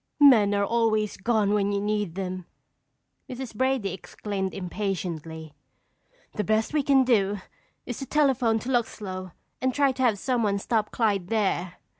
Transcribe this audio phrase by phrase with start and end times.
[0.19, 2.47] "Men are always gone when you need them!"
[3.29, 3.53] Mrs.
[3.53, 5.53] Brady exclaimed impatiently.
[6.33, 7.37] "The best we can do
[7.85, 11.75] is to telephone to Luxlow and try to have someone stop Clyde there."